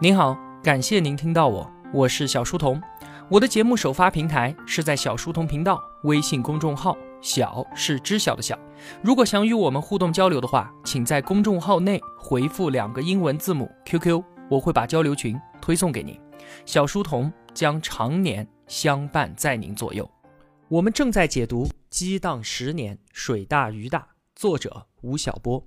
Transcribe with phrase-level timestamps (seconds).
[0.00, 2.80] 您好，感谢您听到我，我是小书童。
[3.28, 8.56] 我的节目首发平台是在小书童频道微信公众号，小是知晓的小。
[9.02, 16.16] 如果想与我们互动交流的话，请在公众号内回复两个英文字母 QQ，我会把交流群推送给您。
[16.64, 20.08] 小书童将常年相伴在您左右。
[20.68, 23.98] 我们正在解读《激荡十年，水大鱼大》，
[24.36, 25.66] 作者吴晓波。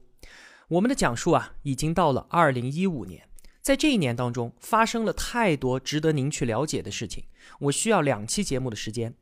[0.70, 3.22] 我们的讲述啊，已经到了二零一五年。
[3.62, 7.26] 在这一年当中，发生了太多值得您去了解的事情，
[7.60, 9.14] 我需要两期节目的时间。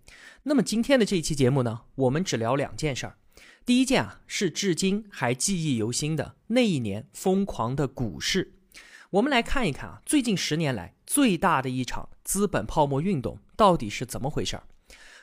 [0.44, 3.18] 那么今天的这一期节目呢，我们只聊两件事儿。
[3.66, 8.54] 第一件啊，是至今还记忆犹新的那一年疯狂的股市。
[9.10, 14.64] 我们来看一看啊，最近十年来最大的一场资本泡沫运动到底是怎么回事儿。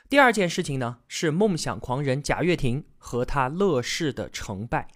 [0.07, 4.87] 第二件事情呢，是梦想狂人贾跃亭和他乐视的成败。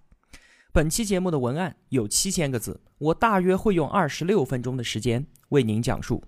[0.74, 6.24] 本期节目的文案有七千个字，我大约会用二十六分钟的时间为您讲述。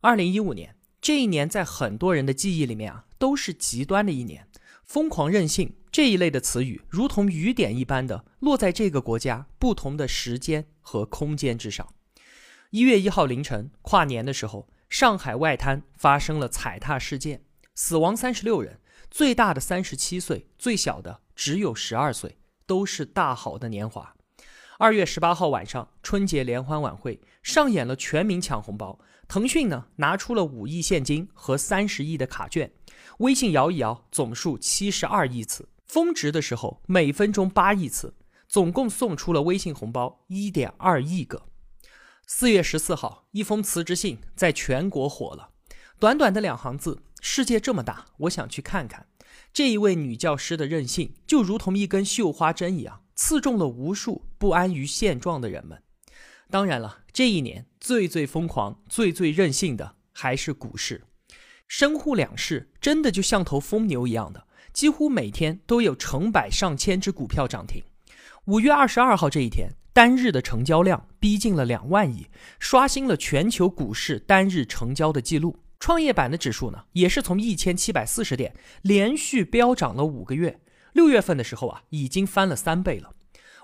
[0.00, 4.48] 二零一五年这一年，在很多人的记忆里面啊，都是极端的一年，
[4.82, 11.86] 疯狂任性这一类的词语，如同雨点一般的落在这个国家不同的时间和空间之上。
[12.70, 22.38] 一月一号凌晨，跨年的时候，上海外滩发生了踩踏事件，死亡三十六人，最大的三十七岁，最小的只有十二岁。
[22.70, 24.14] 都是大好的年华。
[24.78, 28.96] 二月十八号晚上，春节联欢晚会上演了全民抢红包。
[29.26, 32.70] 腾讯呢拿出了五亿现金和三十亿的卡券，
[33.18, 35.68] 微信摇一摇，总数七十二亿次。
[35.84, 38.14] 峰值的时候，每分钟八亿次，
[38.48, 41.42] 总共送出了微信红包一点二亿个。
[42.28, 45.50] 四月十四号，一封辞职信在全国火了，
[45.98, 49.08] 短短的两行字：世界这么大，我想去看看。
[49.52, 55.82] 这一位女教师的任性，就如同一根绣花针一样，刺中了无数不安于现状的人们。
[56.50, 61.04] 当然了，这一年最最疯狂、最最任性的还是股市，
[61.68, 67.82] 深沪两市真的就像头疯牛一样的，几乎每天都有成百上千只股票涨停。
[68.46, 72.26] 五月二十二号这一天，单日的成交量逼近了两万亿，
[72.58, 75.56] 刷新了全球股市单日成交的记录。
[75.80, 80.60] 创业板的指数呢，也是从一千七百四十点连续飙涨了五个月。
[80.92, 83.14] 六月份的时候啊，已经翻了三倍了。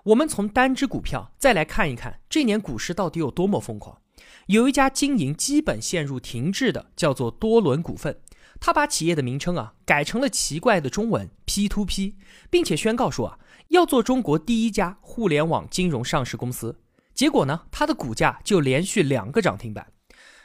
[0.05, 4.01] 我们从单只股票再来看一看，这年股市到底有多么疯狂。
[4.47, 8.19] 有一家经营基本陷入停滞的，叫做多伦股份，
[8.59, 12.17] 他把企业的名称啊改成了奇怪的中文 P to P，
[12.49, 13.39] 并且宣告说啊
[13.69, 16.81] 要做中国第一家互联网金融上市公司。
[17.13, 19.93] 结果呢，它的股价就连续两个涨停板。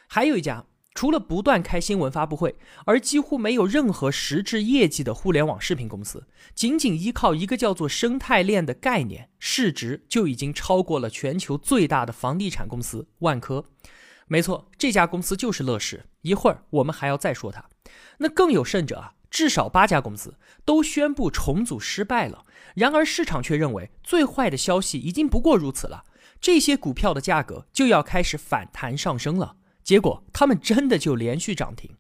[0.08, 0.66] 还有一家。
[0.94, 13.66] 除了不断开新闻发布会，而几乎没有任何实质业绩的互联网视频公司，仅仅依靠一个叫做生态链的概念，市值就已经超过了全球最大的房地产公司万科。
[14.28, 16.06] 没错，这家公司就是乐视。
[16.22, 17.66] 一会儿我们还要再说它。
[18.18, 22.46] 那更有甚者啊，至少八家公司都宣布重组失败了。
[22.76, 26.04] 然而市场却认为最坏的消息已经不过如此了，
[26.40, 29.56] 这些股票的价格就要开始反弹上升了。
[29.92, 31.92] 结果，他们真的就连续涨停，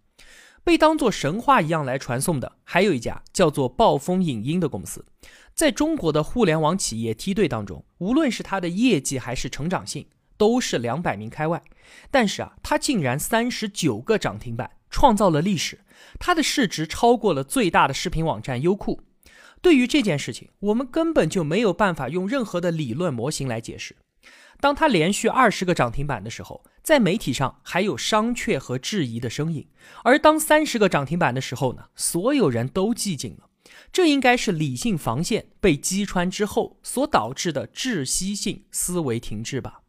[0.63, 5.05] 被当作神话一样来传送的，还有一家叫做暴风影音的公司，
[5.53, 10.07] 在中国的互联网企业梯队当中，无论是它的业绩还是成长性，
[10.37, 11.61] 都是两百名开外。
[12.09, 15.81] 但是啊，它竟然三十九个涨停板，创造了历史，
[16.17, 19.01] 它的市值超过了最大的视频网站优酷。
[19.61, 23.97] 对于这件事情，我们根本就没有办法用任何的理论模型来解释。
[24.61, 29.65] 当它连续二十个涨停板的时候，在媒体上还有商榷和质疑的声音；
[30.03, 33.49] 而当三十个涨停板的时候呢，所有人都寂静了。
[33.91, 39.81] 这应该是理性防线被击穿之后所导致的窒息性思维停滞吧？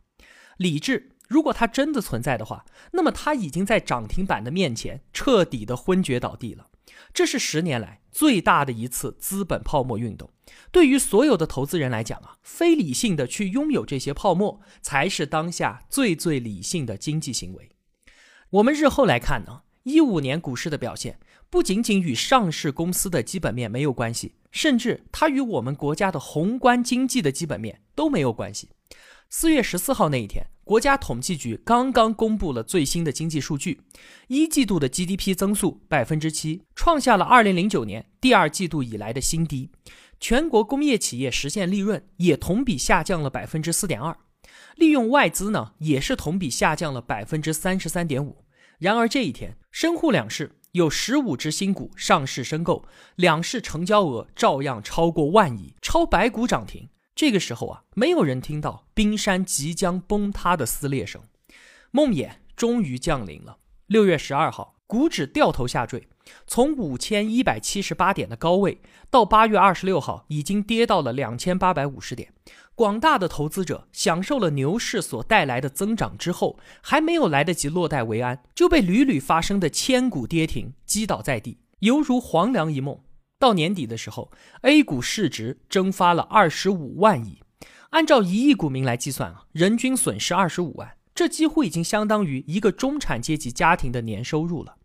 [0.57, 6.67] 理智，如果它真的存在的话，那么它已经在涨停板的面前彻底的昏厥倒地了。
[7.13, 10.31] 这是十年来最大的一次资本泡沫运动。
[10.71, 17.71] 对于所有的投资人来讲啊，非理性的去拥有这些泡沫，才是当下最最理性的经济行为。
[18.51, 21.19] 我们日后来看呢，一五年股市的表现
[21.49, 28.71] 不仅仅与上市公司的基本面没有关系，甚至它与我们国家的宏观经济的基本面都没有关系。
[29.31, 33.81] 四月十四号那一天，国家统计局刚刚公布了最新的经济数据，
[34.29, 39.71] 一季度的 GDP 增速百分之七，创下了二零零九年第二季度以来的新低。
[40.21, 44.17] 全国工业企业实现利润也同比下降了百分之四点二，
[44.77, 48.45] 利用外资呢也是同比下降了百分之三十三点五。
[48.79, 52.85] 然而这一天，深沪两市有十五只新股上市申购，
[53.17, 56.89] 两市成交额照样超过万亿，超百股涨停。
[57.15, 61.23] 这个时候啊，没有人听到冰山即将崩塌的撕裂声，
[61.91, 63.59] 梦魇终于降临了。
[63.87, 66.09] 六月十二号，股指掉头下坠，
[66.47, 68.81] 从五千一百七十八点的高位，
[69.11, 72.33] 到八月二十六号已经跌到了两千八百五十点。
[72.75, 82.99] 广大的投资者享受了牛市所带来的增长之后，还没有来得及落袋为安，就被屡屡发生的千股跌停击倒在地，犹如黄粱一梦。
[83.43, 84.31] 到年底的时候
[84.61, 87.41] ，A 股市值蒸发了二十五万亿，
[87.91, 90.97] 按照一亿股民来计算啊，人均损失二十五万。
[91.13, 94.77] 这几乎已经相当于一个中产阶级家庭的年收入了。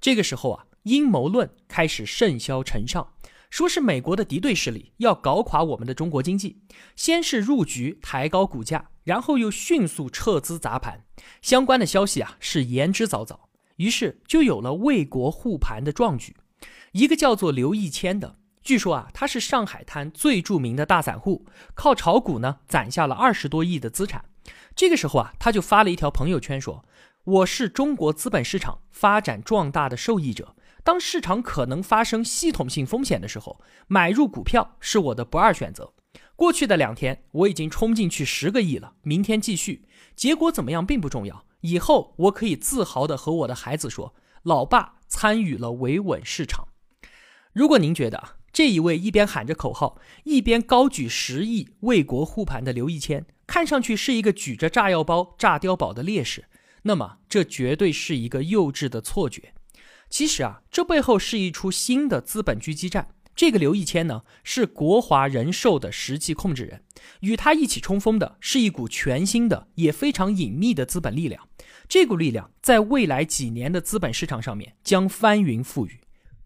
[0.00, 3.14] 这个时候啊，阴谋论开始甚嚣尘上，
[3.50, 6.62] 说是美国的敌对势力要搞垮我们的中国经济，
[6.94, 11.04] 先是入局抬高股价，然后又迅速撤资砸盘。
[11.42, 13.36] 相关的消息啊是言之凿凿，
[13.74, 16.36] 于是就有了为国护盘的壮举。
[16.92, 24.24] 一个叫做刘义谦的，据说啊他是上海滩最著名的大散户，靠炒股呢攒下了二十多亿的资产。
[24.74, 26.84] 这个时候啊，他就发了一条朋友圈说
[27.24, 30.54] ：“我是中国资本市场发展壮大的受益者。
[30.84, 35.92] 当市场可能发生系统性风险的时候，买入股票是我的不二选择。
[36.34, 39.84] 过去的两天，我已经冲进去十个亿了，明天继续。
[40.14, 44.14] 结果怎么样并不重要，以后我可以自豪地和我的孩子说，
[44.44, 46.68] 老爸参与了维稳市场。
[47.58, 56.44] 如果您觉得这一位一边喊着口号，一边高举十亿为国护盘的刘义谦，看上去是一个举着炸药包炸碉堡的烈士，
[56.82, 59.54] 那么这绝对是一个幼稚的错觉。
[60.08, 63.08] 其实啊，这背后是一出新的资本狙击战。
[63.34, 66.84] 这个刘义谦呢，是国华人寿的实际控制人，
[67.22, 71.48] 与他一起冲锋的是一股全新的也非常隐秘的资本力量。
[71.88, 75.98] 这股力量在未来几年的资本市场上面将翻云覆雨。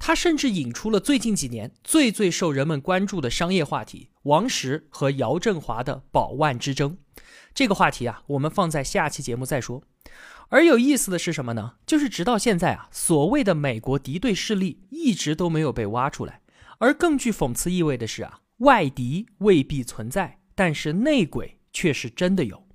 [0.04, 6.98] 他甚至引出了最近几年最最受人们关注的商业话题——王石和姚振华的宝万之争。
[7.54, 9.84] 这个话题啊，我们放在下期节目再说。
[10.48, 11.74] 而有意思的是什么呢？
[11.86, 16.40] 就是直到现在啊，所谓的美国敌对势力一直都没有被挖出来。
[16.78, 22.66] 而更具讽刺意味的是啊，外敌未必存在，但是内鬼却是真的有。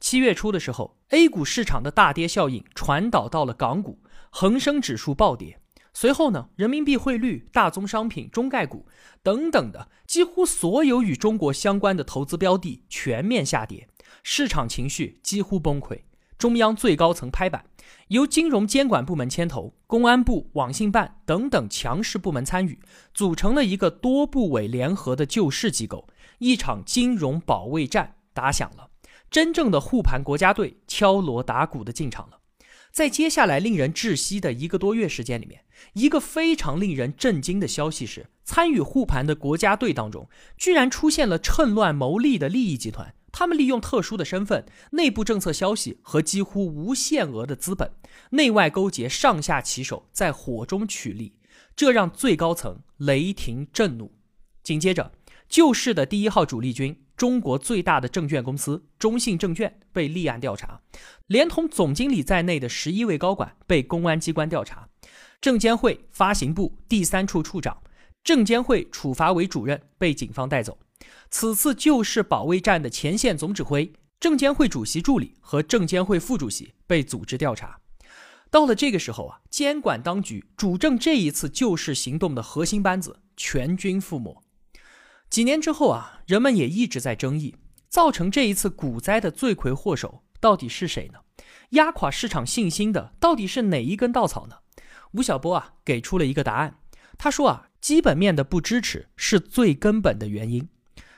[0.00, 5.60] 七月初的时候，A 股市场的大跌效应传导到了港股，恒生指数暴跌。
[5.96, 8.84] 随后呢，人民币汇率、大宗商品、中概股
[9.22, 13.88] 等等的几乎所有与中国相关的投资标的全面下跌，
[14.24, 16.00] 市场情绪几乎崩溃。
[16.36, 17.64] 中央最高层拍板，
[18.08, 22.80] 由金融监管部门牵头，公安部、网信办等等强势部门参与，
[23.14, 26.08] 组成了一个多部委联合的救市机构。
[26.38, 28.90] 一场金融保卫战打响了，
[29.30, 32.40] 真正的护盘国家队敲锣打鼓的进场了。
[32.94, 35.64] 在接下来令人窒息的一个多月时间里面，
[35.94, 43.12] 一个非常令人震惊的消息是，参与护盘的国家队当中，居然出现了趁乱谋利的利益集团。
[43.32, 47.90] 他们利用特殊的身份、内部政策消息和几乎无限额的资本，
[48.30, 51.32] 内外勾结，上下其手，在火中取利，
[51.74, 54.12] 这让最高层雷霆震怒。
[54.62, 55.10] 紧接着，
[55.48, 57.03] 救市的第一号主力军。
[57.16, 60.80] 中国最大的证券公司中信证券被立案调查，
[61.26, 64.88] 连同总经理在内的十一位高管被公安机关调查，
[65.40, 67.82] 证监会发行部第三处处长、
[68.22, 70.78] 证监会处罚委主任被警方带走。
[71.30, 77.80] 此次救市保卫战的前线总指挥、证监会主席助理和证监会副主席被组织调查。
[78.50, 84.43] 到了这个时候啊，监管当局主政这一次救市行动的核心班子全军覆没。
[85.34, 87.56] 几年之后啊，人们也一直在争议，
[87.88, 91.18] 造成这一次股灾的罪魁祸首到底是谁呢？
[91.70, 94.58] 压垮市场信心的到底是哪一根稻草呢？
[95.14, 96.78] 吴晓波啊给出了一个答案，
[97.18, 100.68] 他说啊，基本面的不支持是最根本的原因。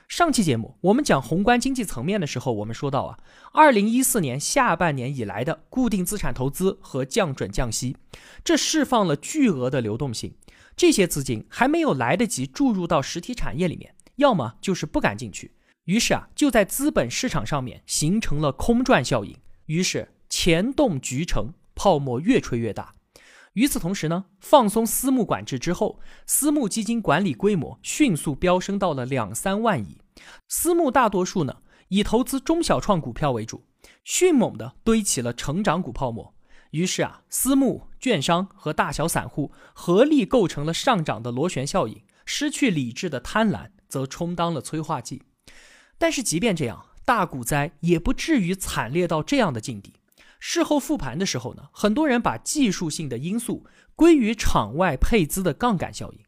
[0.07, 3.19] 上期节目我们讲宏观经济层面的时候，我们说到啊，
[3.53, 7.95] 二零一四年下半年以来的固定资产投资和降准降息，
[8.43, 10.33] 这释放了巨额的流动性，
[10.75, 13.93] 这些资金还没有来得及注入到实体产业里面。
[14.17, 15.53] 要么就是不敢进去，
[15.85, 22.93] 于是啊，就在资本市场上面形成了空转效应，于是钱动局成，泡沫越吹越大。
[23.53, 29.99] 与此同时呢，放松私募管制之后，私募基金管理规模迅速飙升到了两三万亿。
[30.47, 31.57] 私募大多数呢
[31.89, 33.65] 以投资中小创股票为主，
[34.03, 36.33] 迅猛的堆起了成长股泡沫。
[36.71, 43.69] 于是啊，私募、券商和大小散户合力构成了上涨的螺旋效应，失去理智的贪婪。
[43.87, 45.23] 则充当了催化剂，
[45.97, 49.93] 但是即便这样，大股灾也不至于惨烈到这样的境地。
[50.39, 53.65] 事后复盘的时候呢，很多人把技术性的因素
[53.95, 56.19] 归于场外配资的杠杆效应。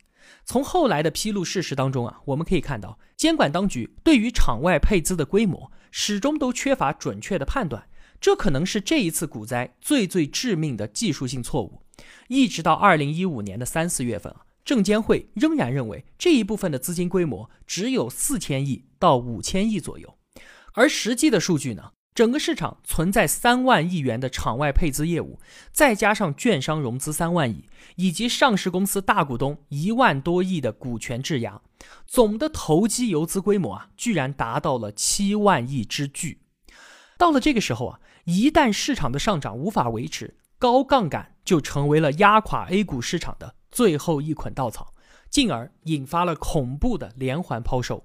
[0.46, 7.88] 从后来的披露事实当中啊，我们可以看到，监管当局对于场外配资的规模始终都缺乏准确的判断，
[8.20, 11.84] 这可能是这一次股灾最最致命的技术性错误。
[12.30, 20.16] 一直到二零一五年的三四月份啊，证监会仍然认为这一部分的资金规模只有四千亿到五千亿左右，
[20.74, 21.94] 而实际的数据呢？
[22.14, 25.40] 整个市场存在三万亿元的场外配资业务，
[25.72, 31.60] 再加上券商融资三万亿，以及上市公司大股东一万多亿的股权质押，
[32.06, 36.42] 总的投机游资规模啊，居然达到了七万亿之巨。
[37.18, 44.94] 到了这个时候啊，一旦市场的上涨无法维持，高杠杆就成为了压垮 A 股市场的最后一捆稻草，
[45.30, 48.04] 进而引发了恐怖的连环抛售。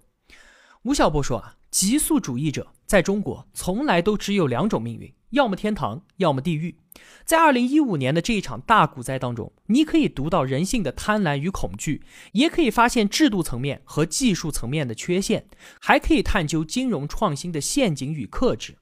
[0.82, 1.56] 吴晓波说啊。
[1.74, 6.78] 极速主义者在中国从来都只有两种命运，要么天堂，要么地狱。
[7.24, 15.48] 在二零一五年的这一场大股灾当中，你可以读到人性的贪婪与恐惧，也可以发现制度层面和技术层面的缺陷，
[15.80, 18.76] 还可以探究金融创新的陷阱与克制。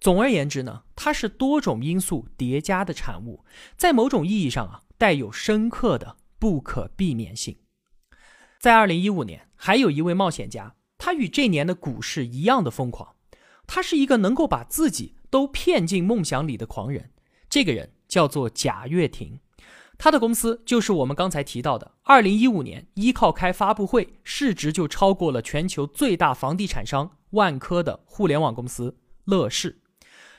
[0.00, 3.44] 总而言之呢，它是多种因素叠加的产物，
[3.76, 7.56] 在某种意义上啊，带有深刻的不可避免性。
[8.60, 10.74] 在二零一五年，还有一位冒险家。
[11.00, 13.14] 他与这年的股市一样的疯狂，
[13.68, 17.12] 他是一个能够把自己都骗进梦想里的狂人。
[17.48, 19.38] 这个人叫做贾跃亭，
[19.96, 29.80] 他的公司就是我们刚才提到的，二零一五年依靠开发布会，市值就超过了全球最大房地产商万科的互联网公司乐视。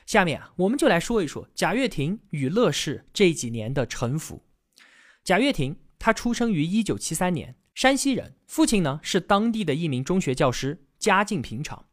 [0.04, 4.42] 下面啊，我们就来说一说贾跃亭与乐视这几年的沉浮。
[5.22, 7.54] 贾跃亭，他出生于一九七三年。
[7.74, 11.84] 山西人，父亲呢是当地的一名中学教师，家境平常。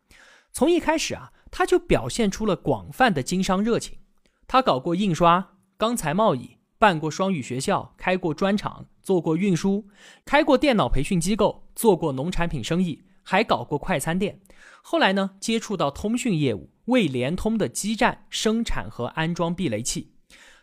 [0.51, 3.99] 从一开始啊，他就表现出了广泛的经商热情。
[4.47, 9.87] 他搞过印刷、钢材贸易，办过双语学校，开过砖厂，做过运输，
[10.25, 14.39] 开过电脑培训机构，做过农产品生意，还搞过快餐店。
[14.81, 20.13] 后来呢，接触到通讯业务，为联通的基站生产和安装避雷器。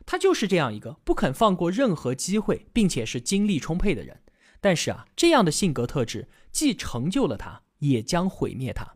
[0.07, 4.21] 他就是这样一个不肯放过任何机会，并且是精力充沛的人。
[4.61, 8.95] 但是啊，这样的性格特质既成就了他，也将毁灭他。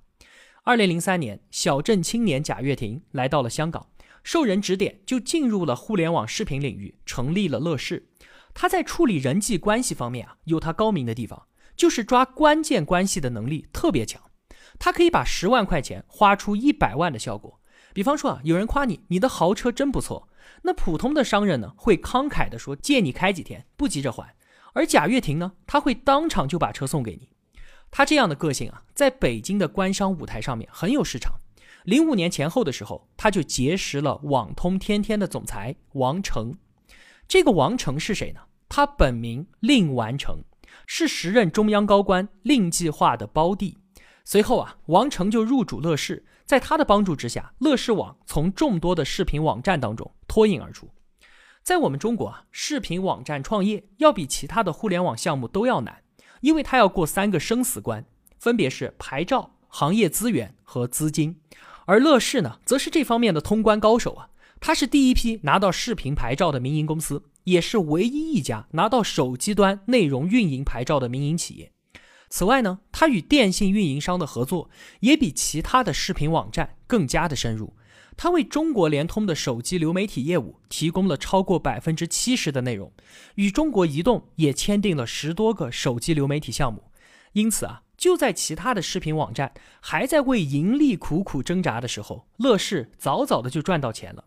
[0.65, 3.89] 二零零三年，小镇青年贾跃亭来到了香港，
[4.23, 8.11] 受人指点，就进入了互联网视频领域，成立了乐视。
[8.53, 11.47] 他在处理人际关系方面啊，有他高明的地方，
[11.77, 14.21] 就是抓关键关系的能力特别强。
[14.79, 17.61] 他可以把十万块钱花出一百万的效果。
[17.95, 20.28] 比方说啊，有人夸你，你的豪车真不错，
[20.63, 24.35] 那普通的商人呢，会慷慨地说借你开几天，不急着还。
[24.75, 27.31] 而贾跃亭呢，他会当场就把车送给你。
[27.91, 31.33] 他这样的个性啊，在北京的官商舞台上面很有市场。
[31.85, 36.55] 零五年前后的时候，他就结识了网通天天的总裁王成。
[37.27, 38.41] 这个王成是谁呢？
[38.69, 40.43] 他本名令完成，
[40.87, 43.79] 是时任中央高官令计划的胞弟。
[44.25, 50.89] 随后啊，王成就入主乐视，在他的帮助之下，乐视网从众多的视频网站当中脱颖而出。
[51.63, 56.03] 在我们中国啊，视频网站创业要比其他的互联网项目都要难，
[56.41, 58.07] 因为它要过三个生死关，
[58.39, 61.39] 分别是牌照、行业资源和资金。
[61.85, 71.73] 而乐视呢，则是这方面的通关高手啊，它是第一批拿到视频牌照的民营公司，也是唯一一家拿到手机端内容运营牌照的民营企业。
[72.29, 74.71] 此外呢，它与电信运营商的合作
[75.01, 77.75] 也比其他的视频网站更加的深入。
[78.17, 82.93] 他为中国联通的手机流媒体业务提供了超过百分之七十的内容，
[83.37, 86.91] 与中国移动也签订了十多个手机流媒体项目。
[87.35, 94.25] 因此啊，就在其他的视频网站还在为盈利苦苦挣扎的时候，乐视早早的就赚到钱了。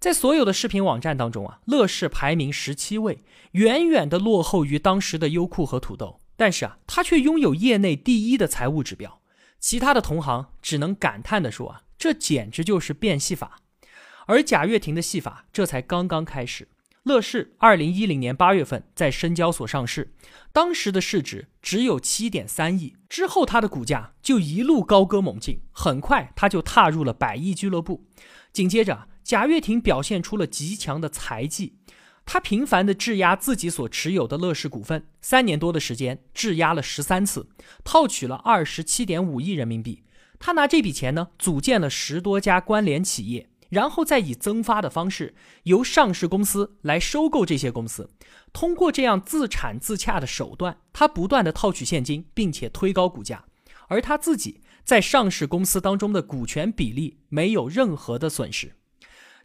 [0.00, 6.18] 在所有的视频网站当中啊，乐视排名十七位，远远的落后于当时的优酷和土豆。
[6.38, 9.20] 但是啊，他却拥有业内第一的财务指标，
[9.58, 11.82] 其他的同行只能感叹的说啊。
[11.98, 13.60] 这简直就是变戏法，
[14.26, 16.68] 而贾跃亭的戏法这才刚刚开始。
[17.02, 20.12] 乐视二零一零年八月份在深交所上市，
[20.52, 28.06] 当时的市值只有七点三亿，之后它的股价就一路高歌猛进，很快他就踏入了百亿俱乐部。
[28.52, 31.78] 紧接着，贾跃亭表现出了极强的财技，
[32.30, 37.48] 他频繁的质押自己所持有的乐视股份，三年多的时间质押了十三次，
[37.82, 40.04] 套取了二十七点五亿人民币。
[40.38, 48.10] 他拿这笔钱呢，组建了十多家关联企业，然后再以增发的方式，由上市公司来收购这些公司。
[48.52, 53.46] 通过这样自产自洽的手段，他不断的套取现金，并且推高股价。
[53.86, 58.74] 而他自己在上市公司当中的股权比例没有任何的损失。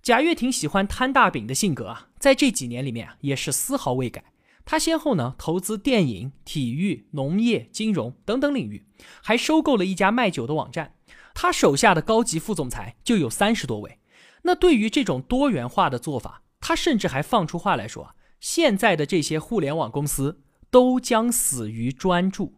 [0.03, 4.33] 贾跃亭喜欢摊大饼的性格啊，在这几年里面啊，也是丝毫未改。
[4.65, 8.85] 他先后呢投资电影、体育、农业、金融等等领域，
[9.23, 10.95] 还收购了一家卖酒的网站。
[11.33, 13.99] 他手下的高级副总裁就有三十多位。
[14.41, 22.55] 那对于这种多元化的做法，他甚至还放出话来说：“现在的这些互联网公司都将死于专注。”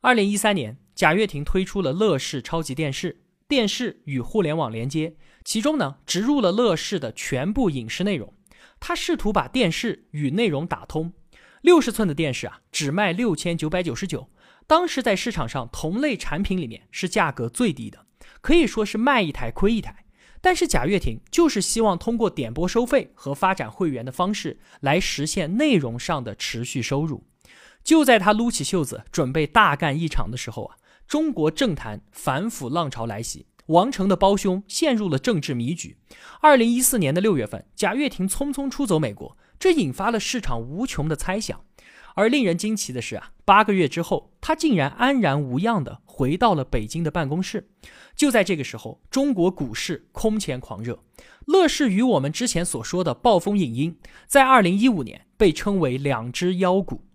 [0.00, 8.34] 二零一三年，贾跃亭推出了乐视超级电视，电视与互联网连接，其中呢植入了乐视的全部影视内容。
[8.80, 11.12] 他试图把电视与内容打通。
[11.62, 14.28] 六十寸的电视啊，只卖六千九百九十九，
[14.66, 18.06] 当时在市场上同类产品里面是价格最低的，
[18.40, 20.04] 可以说是卖一台亏一台。
[20.40, 27.24] 但是贾跃亭就是希望通过点播收费和发展会员的方式来实现内容上的持续收入。
[27.84, 30.76] 就在他撸起袖子准备大干一场的时候啊，
[31.06, 33.46] 中国政坛反腐浪潮来袭。
[33.66, 35.96] 王成的胞兄陷入了政治迷局。
[36.40, 41.60] 二零一四年的六月份，贾跃亭匆匆出走美国，这引发了市场无穷的猜想。
[42.14, 47.68] 而令人惊奇的是啊，八个月之后，他竟然安然无恙地回到了北京的办公室。
[48.14, 51.02] 就在这个时候，中国股市空前狂热。
[51.44, 57.05] 乐视与我们之前所说的暴风影音，在二零一五年被称为两只妖股。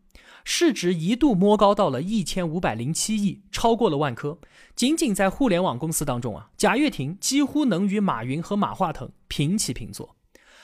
[0.43, 4.39] 市值一度摸高到了一千五百零七亿，超过了万科。
[4.75, 10.15] 仅仅在互联网公司当中啊，贾跃亭几乎能与马云和马化腾平起平坐。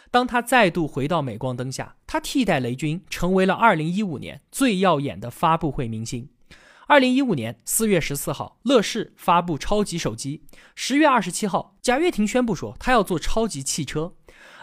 [0.10, 6.30] 当他再度回到镁光灯下，他替代雷军成为了二零一五年最耀眼的发布会明星。
[6.88, 10.40] 二零一五年四月十四号，乐视发布超级手机；
[10.74, 14.14] 十月二十七号，贾跃亭宣布说他要做超级汽车。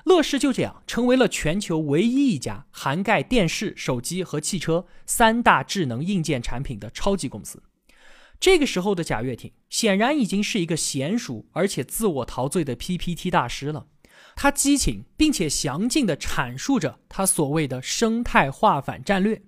[0.05, 7.63] 乐视就这样成为了全球唯一一家涵盖电视、手机和汽车三大智能硬件产品的超级公司。
[8.39, 13.87] 这个时候的贾跃亭显然已经是一个娴熟而且自我陶醉的 PPT 大师了。
[14.37, 19.43] 他激情并且详尽地阐述着他所谓的生态化反战略，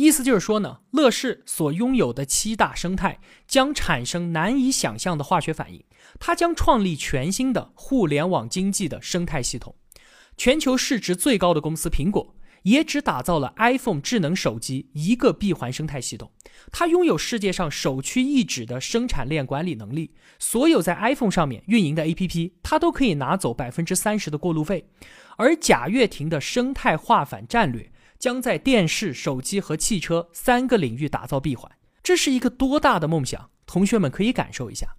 [0.00, 5.84] 意思就是说呢，乐视所拥有的七大生态将产生难以想象的化学反应，
[6.18, 9.76] 它将创立全新的互联网经济的生态系统。
[10.38, 16.32] 全球市值最高的公司苹果，也只打造了 iPhone 智能手机一个闭环生态系统。
[16.72, 24.88] 它拥有世界上首屈一指的生产链管理能力，所有在 iPhone 上面运营的 APP，它都可以拿走百分之三十的过路费。
[25.36, 31.72] 而贾跃亭的生态化反战略，将在电视、手机和汽车三个领域打造闭环。
[32.02, 33.50] 这是一个多大的梦想？
[33.66, 34.94] 同学们可以感受一下。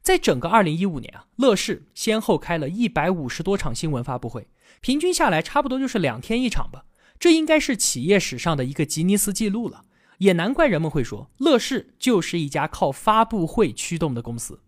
[0.00, 4.48] 在整个二零一五年啊，乐视先后开了一百五十多场新闻发布会。
[4.80, 6.86] 平均下来差不多就是两天一场吧，
[7.20, 9.84] 这应该是企业史上的一个吉尼斯纪录了。
[10.18, 14.60] 也难怪人们会说，乐视就是一家靠发布会驱动的公司。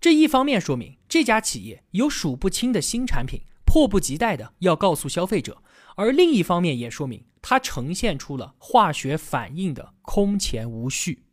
[0.00, 5.54] 这一方面说明这家企业有数不清的新产品，迫不及待的要告诉消费者；
[5.96, 11.26] 而另一方面也说明它呈现出了化学反应的空前无序。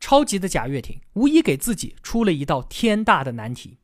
[0.00, 3.78] 超级的贾跃亭无疑给自己出了一道天大的难题，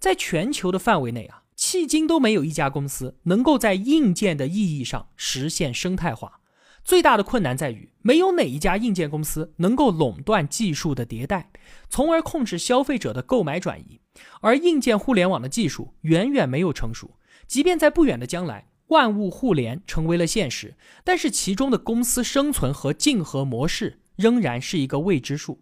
[0.00, 1.44] 在全球的范围内啊。
[1.56, 6.40] 迄今都没有一家公司能够在硬件的意义上实现生态化。
[6.84, 11.50] 最大的困难在于，没有哪一家硬件公司能够垄断技术的迭代，
[11.88, 14.00] 从而控制消费者的购买转移。
[14.40, 17.16] 而硬件互联网的技术远远没有成熟，
[17.46, 25.60] 即便在不远的将来，万物互联成为了现实，但是其中的公司生存和竞合模式仍然是一个未知数。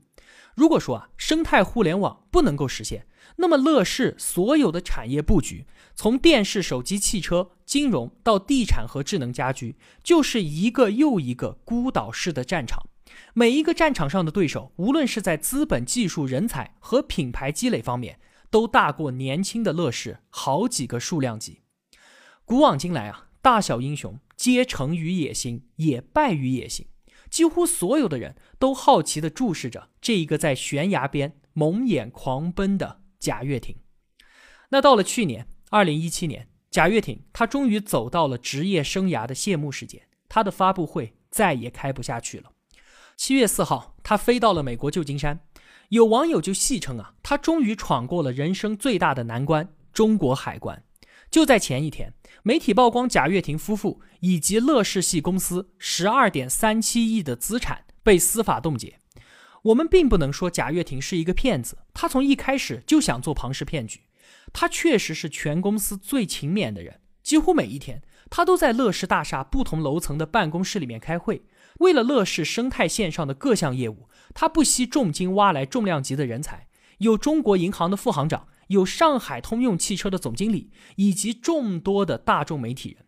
[0.55, 3.07] 如果说啊，生态互联网不能够实现，
[3.37, 12.87] 那么乐视所有的产业布局，从电视、手机、汽车、金融到地产和智能家居，就是一个又一个孤岛式的战场。
[13.33, 21.64] 每一个战场上的对手，无论是在资本、技术、人才和品牌积累方面，都大过年轻的乐视好几个数量级。
[22.47, 26.87] 古往今来啊，大小英雄皆成于野心，也败于野心。
[27.31, 33.77] 几乎所有的人都好奇地注视着这一个在悬崖边蒙眼狂奔的贾跃亭。
[34.69, 42.53] 那到了去年二零一七年，贾跃亭他终于走到了职业生涯的谢幕时间，他的发布会再也开不下去了。
[43.17, 45.41] 七月四号，他飞到了美国旧金山，
[45.89, 50.85] 有网友就戏称啊，他终于闯过了人生最大的难关——中国海关。
[51.31, 52.13] 就在前一天。
[52.43, 58.99] 媒体曝光贾跃亭夫妇以及乐视系公司十二点三七亿的资产被司法冻结。
[59.63, 64.01] 我们并不能说贾跃亭是一个骗子，他从一开始就想做庞氏骗局。
[64.53, 71.45] 他确实是全公司最勤勉的人，几乎每一天他都在乐视大厦不同楼层的办公室里面开会。
[71.79, 76.69] 为了乐视生态线上的各项业务，他不惜重金挖来重量级的人才，
[76.99, 78.47] 有中国银行的副行长。
[78.69, 83.07] 有上海通用汽车的总经理，以及众多的大众媒体人。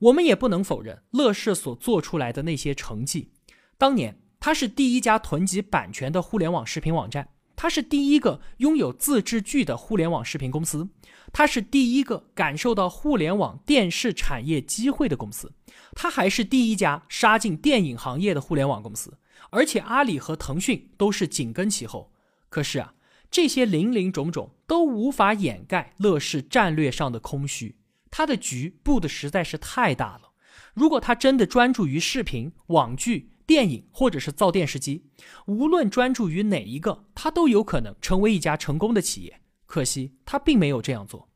[0.00, 3.32] 我们也不能否认乐视所做出来的那些成绩。
[3.76, 10.88] 当年，它是第一家囤积版权的互联网视频网站，它是第一个拥有自制剧的互联网视频公司，
[11.32, 15.52] 它是第一个感受到互联网电视产业机会的公司，
[15.94, 19.18] 它还是第一家杀进电影行业的互联网公司。
[19.50, 22.12] 而且，阿里和腾讯都是紧跟其后。
[22.48, 22.94] 可是啊，
[23.30, 27.76] 这些零零总总都无法掩盖乐视战略上的空虚。
[28.10, 30.32] 他的局布的实在是太大了。
[30.74, 35.04] 如果他真的专注于视频、网剧、电影，或者是造电视机，
[35.46, 39.40] 无论专注于哪一个，他都有可能成为一家成功的企业。
[39.66, 41.28] 可惜他并没有这样做。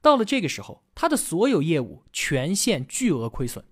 [0.00, 3.64] 到了这个时候，他的所有业务全线巨额亏损。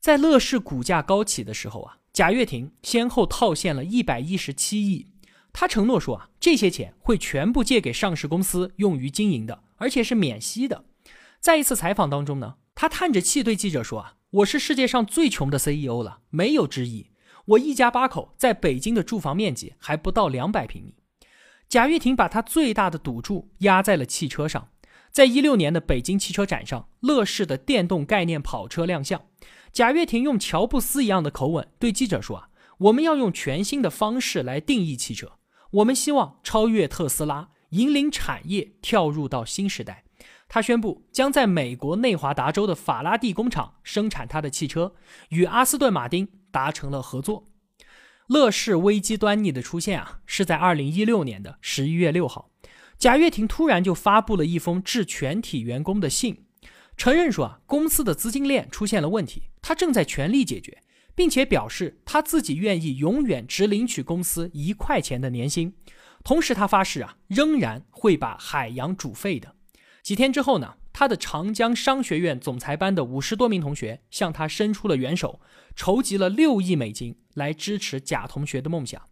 [0.00, 5.08] 在乐视股价高起的时候啊，贾跃亭先后套现了一百一十七亿。
[5.60, 10.84] 他承诺说啊，这些钱会全部借给上市公司用于经营的，而且是免息的。
[11.40, 17.10] 在一次采访当中呢，他叹着气对记者说：“啊，我是世界上最穷的 CEO 了，没有之一。
[17.44, 20.94] 我一家八口在北京的住房面积还不到两百平米。”
[21.68, 24.68] 贾跃亭把他最大的赌注压在了汽车上。
[25.10, 29.20] 在一六年的北京汽车展上，乐视的电动概念跑车亮相。
[29.72, 35.32] 贾跃亭用乔布斯一样的口吻对记者说：“啊，我们要用全新的方式来定义汽车，
[35.70, 40.04] 我们希望超越特斯拉，引领产业跳入到新时代。”
[40.48, 44.94] 他宣布将在美国内华达州的法拉第工厂生产他的汽车，
[45.28, 47.44] 与阿斯顿马丁达成了合作。
[48.28, 52.50] 乐视危机端倪的出现啊，是在二零一六年的十一月六号，
[52.98, 56.46] 贾跃亭突然就发布了一封致全体员工的信，
[56.96, 60.82] 承认说啊，公司的资金链出现了问题，他正在全力解决，
[61.18, 65.74] 并且表示他自己愿意永远只领取公司一块钱的年薪，
[66.22, 69.56] 同时他发誓啊，仍然会把海洋煮沸的。
[70.00, 75.40] 几天之后呢，他的长江商学院总裁班的五十多名同学向他伸出了援手，
[75.74, 79.02] 筹集了六亿美金来支持贾同学的梦想。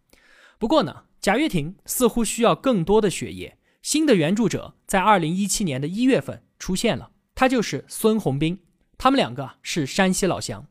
[0.57, 3.57] 不过呢，贾跃亭似乎需要更多的血液。
[3.81, 8.59] 新的援助者在二零一七年的一月份出现了，他就是孙宏斌。
[8.97, 10.67] 他们两个是山西老乡。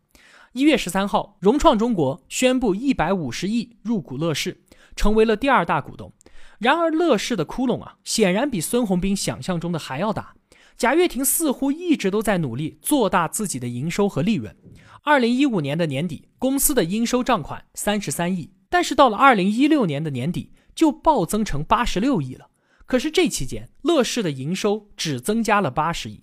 [0.57, 4.63] 一月十三号，融创中国宣布一百五十亿入股乐视，
[4.97, 6.11] 成为了第二大股东。
[6.59, 10.35] 然而，乐视的窟窿啊，显然比孙宏斌想象中的还要大。
[10.79, 14.57] 贾跃亭似乎一直都在努力做大自己的营收和利润。
[15.03, 22.49] 二零一五年的年底，公司的应收账款三十三亿，但是到了二零一六年的年底，就暴增成八十六亿了。
[22.87, 26.23] 可是这期间，乐视的营收只增加了八十亿，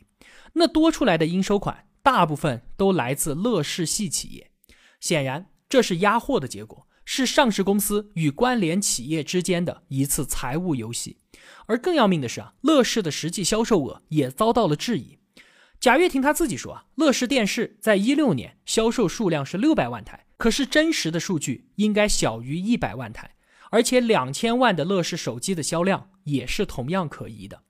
[0.53, 4.51] 那多出来的应收款大部分都来自乐视系企业。
[4.99, 6.87] 显然，这是压货的结果。
[7.05, 11.17] 是上市公司与关联企业之间的一次财务游戏，
[11.65, 15.19] 而更要命的是啊，乐视的实际销售额也遭到了质疑。
[15.81, 23.35] 贾跃亭他自己说啊，乐视电视在一六年销售数量是六百万台，可是真实的数据应该小于一百万台，
[23.69, 27.63] 而且两千万的乐视手机的销量也是同样可疑的。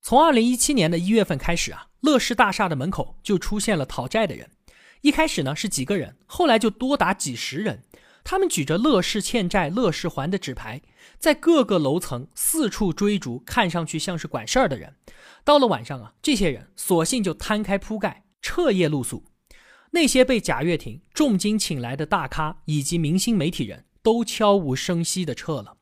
[0.00, 4.50] 从二零一七年的一月份开始啊，乐视大厦的门口就出现了讨债的人，
[5.02, 7.84] 一开始呢是几个人，后来就多达几十人。
[8.22, 10.82] 他们举着“乐视欠债，乐视还”的纸牌，
[11.18, 14.94] 在各个楼层四处追逐看上去像是管事儿的人。
[15.42, 19.24] 到了晚上啊，这些人索性就摊开铺盖，彻夜露宿。
[19.92, 25.78] 那些被贾跃亭重金请来的大咖以及明星媒体人都悄无声息地撤了。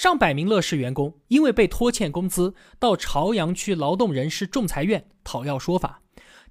[0.00, 6.02] 上百名乐视员工因为被拖欠工资，到朝阳区劳动人事仲裁院讨要说法。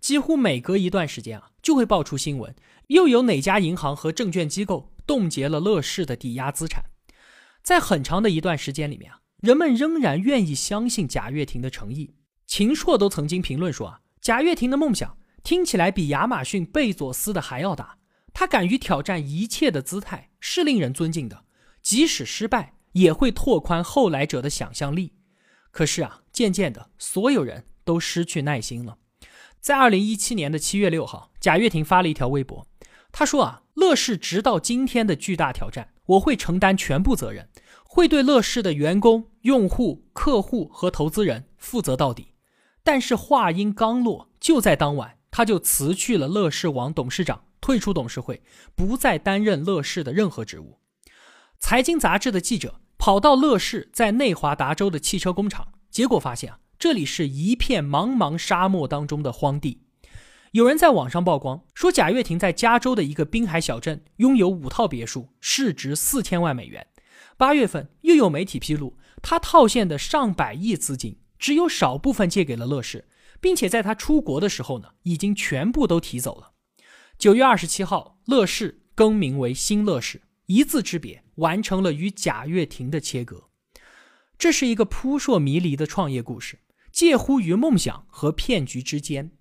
[0.01, 2.53] 几乎每隔一段时间啊，就会爆出新闻，
[2.88, 4.91] 又有哪家银行和证券机构。
[5.05, 6.83] 冻结了乐视的抵押资产，
[7.63, 12.15] 在很长的一段时间里面啊，人们仍然愿意相信贾跃亭的诚意。
[12.45, 17.97] 秦朔都曾经评论说啊，贾跃亭的梦想听起来比亚马逊贝佐斯的还要大。
[18.33, 21.45] 他敢于挑战一切的姿态是令人尊敬的，
[21.81, 25.13] 即使失败也会拓宽后来者的想象力。
[25.71, 28.97] 可是啊，渐渐的，所有人都失去耐心了。
[29.60, 32.67] 在二零一七年的七月六号，贾跃亭发了一条微博。
[33.12, 37.50] 他说啊，乐视直到今天的巨大挑战，我会承担全部责任，
[37.84, 42.34] 会对乐视的员工、用户、客户和投资人负责到底。
[42.84, 48.41] 但是话音刚落，就在当晚，他就辞去了乐视网董事长，退出董事会，
[48.76, 50.80] 不再担任乐视的任何职务。
[51.60, 59.82] 财经杂志的记者跑到乐视在内华达州的汽车工厂，结果发现啊，这里是一片茫茫沙漠当中的荒地。
[60.52, 66.88] 有人在网上曝光说，贾跃亭在加州的一个滨海小镇拥有五套别墅，市值四千万美元。
[67.36, 73.08] 八月份又有媒体披露，他套现的上百亿资金只有少部分借给了乐视，
[73.41, 76.54] 并且在他出国的时候呢，已经全部都提走了。
[77.17, 83.49] 九月二十七号，乐视更名为新乐视，一字之别，完成了与贾跃亭的切割。
[84.38, 89.31] 这是一个扑朔迷离的创业故事，介乎于梦想和骗局之间。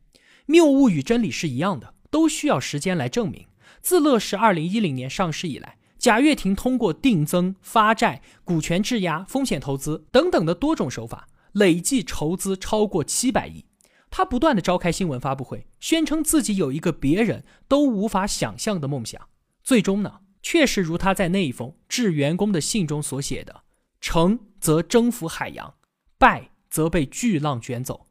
[0.47, 3.47] 谬误与真理是一样的，都需要时间来证明。
[3.81, 13.67] 自乐视二零一零年上市以来，贾跃亭通过定增、发债、股权质押、风险投资等等的多种手法，累计筹资超过七百亿。
[14.11, 19.29] 他不断的召开新闻发布会，宣称自己有一个别人都无法想象的梦想。
[19.63, 23.63] 最终呢，确实如他在那一封致员工的信中所写的
[24.01, 25.75] ：“成则征服海洋，
[26.19, 28.07] 败则被巨浪卷走。”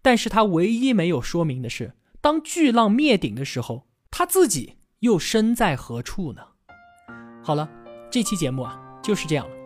[0.00, 6.42] 但是他唯一没有说明的是，当巨浪灭顶的时候，他自己又身在何处呢？
[7.42, 7.68] 好了，
[8.08, 9.56] 这期节目啊就是这样了。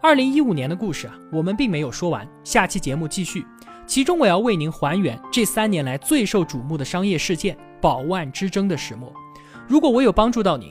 [0.00, 3.44] 二零一五年的故事啊，我们并没有说完，下期节目继续。
[3.86, 9.12] 其中我要为您还原这三年来最受瞩目的商业事件——宝万之争的始末。
[9.68, 10.70] 如果我有帮助到您，